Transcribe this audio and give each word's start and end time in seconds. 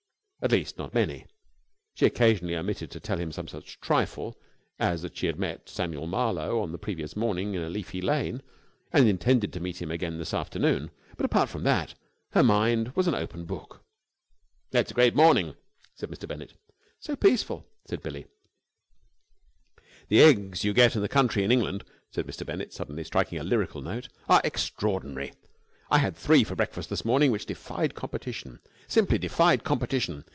At 0.43 0.51
least, 0.51 0.75
not 0.75 0.95
many. 0.95 1.27
She 1.93 2.07
occasionally 2.07 2.55
omitted 2.55 2.89
to 2.89 2.99
tell 2.99 3.19
him 3.19 3.31
some 3.31 3.47
such 3.47 3.79
trifle 3.79 4.39
as 4.79 5.03
that 5.03 5.15
she 5.15 5.27
had 5.27 5.37
met 5.37 5.69
Samuel 5.69 6.07
Marlowe 6.07 6.63
on 6.63 6.71
the 6.71 6.79
previous 6.79 7.15
morning 7.15 7.53
in 7.53 7.61
a 7.61 7.69
leafy 7.69 8.01
lane, 8.01 8.41
and 8.91 9.07
intended 9.07 9.53
to 9.53 9.59
meet 9.59 9.79
him 9.79 9.91
again 9.91 10.17
this 10.17 10.33
afternoon, 10.33 10.89
but 11.15 11.27
apart 11.27 11.47
from 11.47 11.61
that 11.65 11.93
her 12.31 12.41
mind 12.41 12.95
was 12.95 13.07
an 13.07 13.13
open 13.13 13.45
book. 13.45 13.85
"It's 14.71 14.89
a 14.89 14.95
great 14.95 15.13
morning," 15.13 15.53
said 15.93 16.09
Mr. 16.09 16.27
Bennett. 16.27 16.55
"So 16.99 17.15
peaceful," 17.15 17.67
said 17.85 18.01
Billie. 18.01 18.25
"The 20.07 20.21
eggs 20.23 20.63
you 20.63 20.73
get 20.73 20.95
in 20.95 21.03
the 21.03 21.07
country 21.07 21.43
in 21.43 21.51
England," 21.51 21.83
said 22.09 22.25
Mr. 22.25 22.47
Bennett, 22.47 22.73
suddenly 22.73 23.03
striking 23.03 23.37
a 23.37 23.43
lyrical 23.43 23.83
note, 23.83 24.09
"are 24.27 24.41
extraordinary. 24.43 25.33
I 25.91 25.99
had 25.99 26.15
three 26.15 26.43
for 26.43 26.55
breakfast 26.55 26.89
this 26.89 27.05
morning 27.05 27.29
which 27.31 27.45
defied 27.45 27.93
competition, 27.93 28.59
simply 28.87 29.19
defied 29.19 29.63
competition. 29.63 30.25